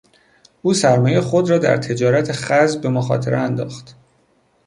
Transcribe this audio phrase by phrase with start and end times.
[0.61, 3.95] او سرمایهی خود را در تجارت خز به مخاطره انداخت.